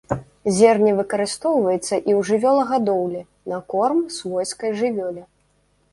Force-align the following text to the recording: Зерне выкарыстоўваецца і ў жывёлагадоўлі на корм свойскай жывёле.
Зерне 0.59 0.93
выкарыстоўваецца 0.99 1.83
і 1.83 1.99
ў 1.99 2.25
жывёлагадоўлі 2.29 3.21
на 3.53 3.57
корм 3.75 4.03
свойскай 4.19 4.71
жывёле. 4.81 5.23